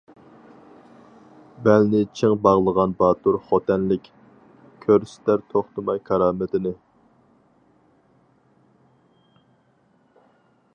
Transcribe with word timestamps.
بەلنى 1.67 1.99
چىڭ 2.21 2.33
باغلىغان 2.47 2.95
باتۇر 3.03 3.37
خوتەنلىك، 3.51 4.09
كۆرسىتەر 4.87 5.45
توختىماي 5.53 6.03
كارامىتىنى. 6.09 6.75